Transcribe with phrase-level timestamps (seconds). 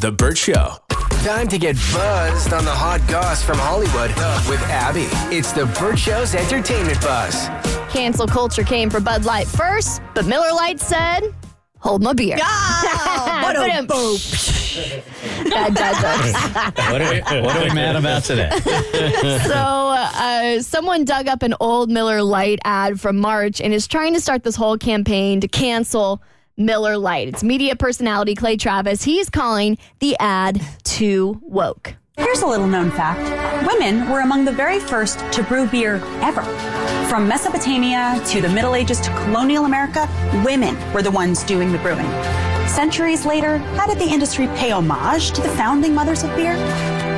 [0.00, 0.76] The Burt Show.
[1.24, 4.10] Time to get buzzed on the hot goss from Hollywood
[4.48, 5.08] with Abby.
[5.34, 7.48] It's the Burt Show's entertainment buzz.
[7.90, 11.34] Cancel culture came for Bud Light first, but Miller Lite said,
[11.80, 12.36] hold my beer.
[12.36, 15.50] what a boop.
[15.50, 16.90] Bad dad jokes.
[16.92, 18.50] What are we, what are we mad about today?
[19.42, 24.14] so uh, someone dug up an old Miller Lite ad from March and is trying
[24.14, 26.22] to start this whole campaign to cancel
[26.58, 27.28] Miller Lite.
[27.28, 29.04] It's media personality Clay Travis.
[29.04, 31.94] He's calling the ad too woke.
[32.16, 33.20] Here's a little known fact
[33.64, 36.42] women were among the very first to brew beer ever.
[37.08, 40.08] From Mesopotamia to the Middle Ages to colonial America,
[40.44, 42.10] women were the ones doing the brewing.
[42.66, 46.56] Centuries later, how did the industry pay homage to the founding mothers of beer?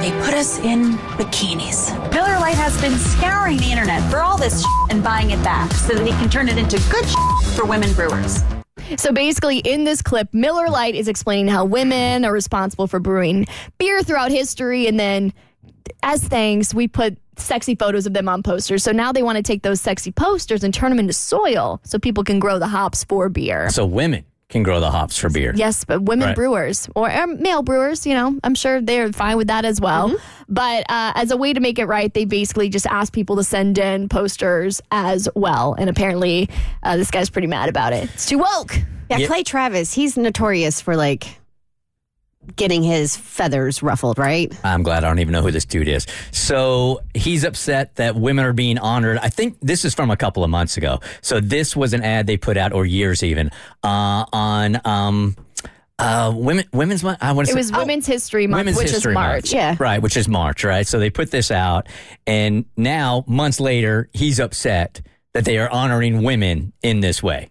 [0.00, 1.90] They put us in bikinis.
[2.12, 5.94] Miller Lite has been scouring the internet for all this and buying it back so
[5.94, 7.06] that he can turn it into good
[7.56, 8.42] for women brewers.
[8.96, 13.46] So basically, in this clip, Miller Lite is explaining how women are responsible for brewing
[13.78, 14.86] beer throughout history.
[14.86, 15.32] And then,
[16.02, 18.82] as thanks, we put sexy photos of them on posters.
[18.82, 21.98] So now they want to take those sexy posters and turn them into soil so
[21.98, 23.70] people can grow the hops for beer.
[23.70, 25.52] So women can grow the hops for beer.
[25.56, 26.36] Yes, but women Right.
[26.36, 30.14] brewers or um, male brewers, you know, I'm sure they're fine with that as well.
[30.48, 33.44] But uh, as a way to make it right, they basically just ask people to
[33.44, 35.74] send in posters as well.
[35.78, 36.48] And apparently,
[36.82, 38.10] uh, this guy's pretty mad about it.
[38.12, 38.76] It's too woke.
[39.08, 39.26] Yeah, Yeah.
[39.28, 41.39] Clay Travis, he's notorious for like
[42.56, 44.52] getting his feathers ruffled, right?
[44.64, 46.06] I'm glad I don't even know who this dude is.
[46.32, 49.18] So he's upset that women are being honored.
[49.18, 51.00] I think this is from a couple of months ago.
[51.20, 53.50] So this was an ad they put out, or years even,
[53.84, 55.36] uh, on um,
[55.98, 56.64] uh, women.
[56.72, 57.18] Women's month.
[57.20, 59.26] I want to say It say was Women's History Month, Women's which History is Month.
[59.28, 59.52] March.
[59.52, 59.76] Yeah.
[59.78, 60.86] Right, which is March, right?
[60.86, 61.88] So they put this out,
[62.26, 65.02] and now months later, he's upset
[65.34, 67.50] that they are honoring women in this way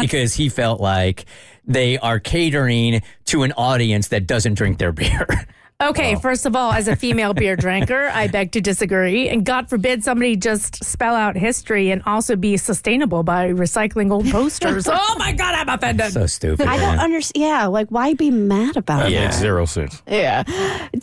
[0.00, 1.24] Because he felt like
[1.66, 5.26] they are catering to an audience that doesn't drink their beer.
[5.80, 9.28] Okay, first of all, as a female beer drinker, I beg to disagree.
[9.28, 14.28] And God forbid somebody just spell out history and also be sustainable by recycling old
[14.28, 14.88] posters.
[14.92, 16.12] oh my God, I'm offended.
[16.12, 16.66] so stupid.
[16.66, 17.40] I don't understand.
[17.44, 19.20] Yeah, like why be mad about That it?
[19.20, 20.02] makes zero sense.
[20.08, 20.42] Yeah.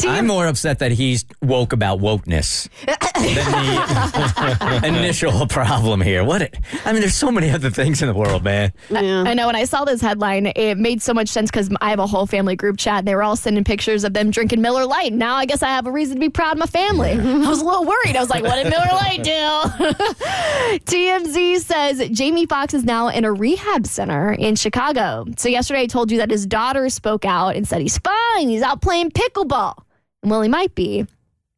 [0.09, 6.25] I'm more upset that he's woke about wokeness than the initial problem here.
[6.25, 6.41] What?
[6.41, 8.73] It, I mean, there's so many other things in the world, man.
[8.89, 9.23] Yeah.
[9.25, 11.99] I know when I saw this headline, it made so much sense because I have
[11.99, 12.99] a whole family group chat.
[12.99, 15.13] And they were all sending pictures of them drinking Miller Lite.
[15.13, 17.11] Now I guess I have a reason to be proud of my family.
[17.11, 18.15] I was a little worried.
[18.15, 19.29] I was like, what did Miller Lite do?
[20.85, 25.25] TMZ says Jamie Foxx is now in a rehab center in Chicago.
[25.37, 28.49] So yesterday I told you that his daughter spoke out and said he's fine.
[28.49, 29.83] He's out playing pickleball.
[30.23, 31.05] Well, he might be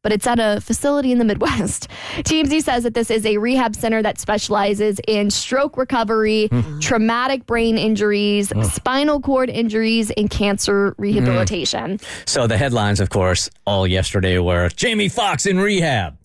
[0.08, 1.86] but it's at a facility in the Midwest.
[2.16, 6.48] TMZ says that this is a rehab center that specializes in stroke recovery,
[6.80, 12.00] traumatic brain injuries, spinal cord injuries, and cancer rehabilitation.
[12.24, 16.16] So the headlines, of course, all yesterday were Jamie Foxx in rehab.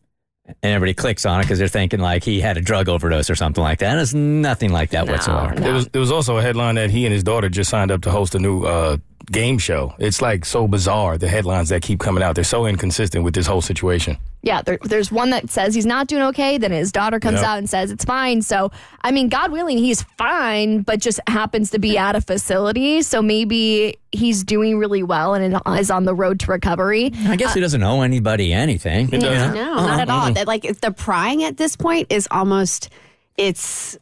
[0.45, 3.35] And everybody clicks on it because they're thinking like he had a drug overdose or
[3.35, 3.91] something like that.
[3.91, 5.55] And It's nothing like that whatsoever.
[5.55, 8.01] There was there was also a headline that he and his daughter just signed up
[8.01, 8.97] to host a new uh,
[9.31, 9.93] game show.
[9.99, 12.35] It's like so bizarre the headlines that keep coming out.
[12.35, 14.17] They're so inconsistent with this whole situation.
[14.41, 16.57] Yeah, there, there's one that says he's not doing okay.
[16.57, 17.45] Then his daughter comes Yep.
[17.45, 18.41] out and says it's fine.
[18.41, 23.01] So, I mean, God willing, he's fine, but just happens to be at a facility.
[23.03, 27.11] So maybe he's doing really well and is on the road to recovery.
[27.25, 29.07] I guess he doesn't owe anybody anything.
[29.13, 29.53] It doesn't.
[29.55, 30.23] No, not at all.
[30.23, 30.31] Uh-huh.
[30.31, 32.89] That like the prying at this point is almost
[33.37, 33.97] it's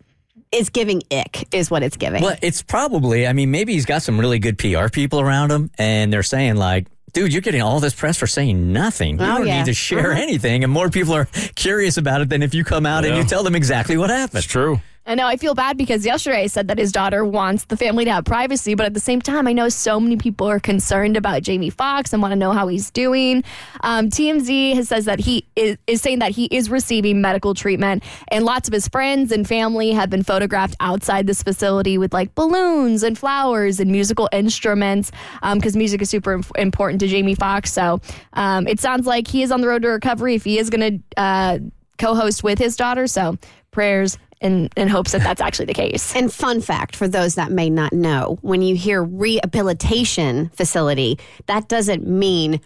[0.52, 2.22] it's giving ick is what it's giving.
[2.24, 5.72] Well, it's probably, I mean, maybe he's got some really good PR people around him
[5.78, 9.20] and they're saying, like, dude, you're getting all this press for saying nothing.
[9.20, 9.60] You Oh, don't yeah.
[9.60, 10.22] need to share uh-huh.
[10.22, 10.64] anything.
[10.64, 11.26] And more people are
[11.56, 14.40] curious about it than if you come out and you tell them exactly what happened.
[14.40, 14.80] It's true.
[15.04, 18.06] I know I feel bad because yesterday I said that his daughter wants the family
[18.06, 21.18] to have privacy, but at the same time, I know so many people are concerned
[21.18, 23.44] about Jamie Foxx and want to know how he's doing.
[23.82, 28.04] Um, TMZ has says that he is, is saying that he is receiving medical treatment,
[28.28, 32.36] and lots of his friends and family have been photographed outside this facility with like
[32.36, 35.12] balloons and flowers and musical instruments
[35.56, 37.74] because music is super im- important to Jamie Foxx.
[37.74, 38.00] So
[38.34, 41.02] um, it sounds like he is on the road to recovery if he is going
[41.16, 41.60] to uh,
[41.98, 43.08] co-host with his daughter.
[43.08, 43.38] So
[43.72, 46.16] prayers in, in hopes that that's actually the case.
[46.16, 51.70] And fun fact for those that may not know, when you hear rehabilitation facility, that
[51.70, 52.60] doesn't mean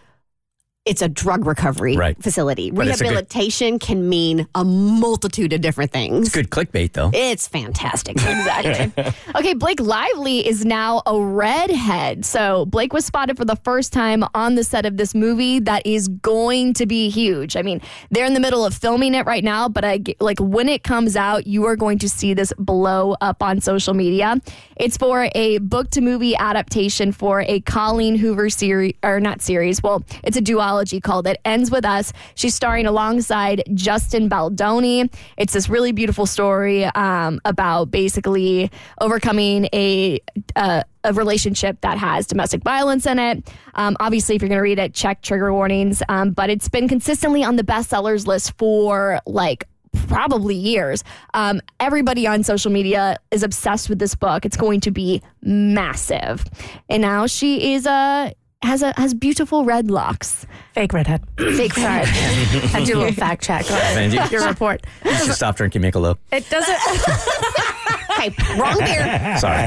[0.85, 2.15] it's a drug recovery Right.
[2.21, 2.69] facility.
[2.69, 6.27] But a good- Rehabilitation can mean a multitude of different things.
[6.27, 7.09] It's Good clickbait, though.
[7.11, 8.17] It's fantastic.
[8.17, 8.93] Exactly.
[9.35, 12.23] okay, Blake Lively is now a redhead.
[12.23, 15.83] So Blake was spotted for the first time on the set of this movie that
[15.87, 17.55] is going to be huge.
[17.57, 20.69] I mean, they're in the middle of filming it right now, but I like when
[20.69, 24.39] it comes out, you are going to see this blow up on social media.
[24.75, 29.81] It's for a book to movie adaptation for a Colleen Hoover series or not series.
[29.81, 32.11] Well, it's a duology called It Ends With Us.
[32.35, 35.09] She's starring alongside Justin Baldoni.
[35.37, 40.19] It's this really beautiful story um, about basically overcoming a
[40.55, 43.47] uh, a relationship that has domestic violence in it.
[43.75, 46.01] Um, obviously, if you're going to read it, check trigger warnings.
[46.09, 49.67] Um, but it's been consistently on the bestsellers list for like
[50.07, 51.03] probably years.
[51.33, 54.45] Um, everybody on social media is obsessed with this book.
[54.45, 56.43] It's going to be massive.
[56.89, 58.33] And now she is a
[58.65, 60.45] has a has beautiful red locks.
[60.73, 61.23] Fake redhead.
[61.37, 62.07] Fake red.
[62.73, 64.31] I do a little fact check on Benji.
[64.31, 64.85] your report.
[65.03, 66.17] You should stop drinking Michelob.
[66.31, 66.75] It doesn't.
[68.11, 69.37] okay, wrong beer.
[69.37, 69.63] Sorry.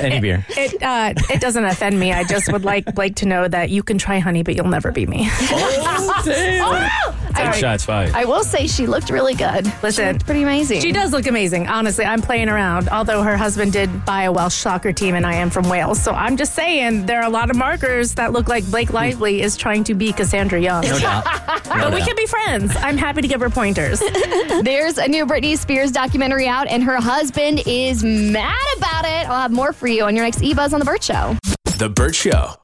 [0.00, 0.46] Any beer.
[0.50, 2.12] It uh, it doesn't offend me.
[2.12, 4.92] I just would like Blake to know that you can try honey, but you'll never
[4.92, 5.28] be me.
[7.52, 8.10] Ten shots fired.
[8.14, 9.64] I will say she looked really good.
[9.82, 10.80] Listen, she looked pretty amazing.
[10.80, 11.66] She does look amazing.
[11.68, 12.88] Honestly, I'm playing around.
[12.88, 16.12] Although her husband did buy a Welsh soccer team, and I am from Wales, so
[16.12, 19.56] I'm just saying there are a lot of markers that look like Blake Lively is
[19.56, 20.82] trying to be Cassandra Young.
[20.82, 21.24] No doubt.
[21.64, 22.72] No But we can be friends.
[22.76, 23.98] I'm happy to give her pointers.
[24.62, 29.28] There's a new Britney Spears documentary out, and her husband is mad about it.
[29.28, 31.36] I'll have more for you on your next E Buzz on the Burt Show.
[31.78, 32.54] The Burt Show.